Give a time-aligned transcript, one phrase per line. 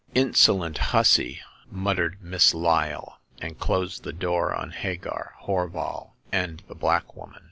[0.15, 1.41] "Insolent hussy!"
[1.71, 7.39] muttered Miss Lyle, and closed the door on Hagar, Horval and the black woman.